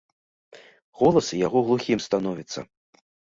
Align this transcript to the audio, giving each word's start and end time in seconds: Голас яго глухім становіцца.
Голас 1.01 1.29
яго 1.47 1.59
глухім 1.67 1.99
становіцца. 2.07 2.59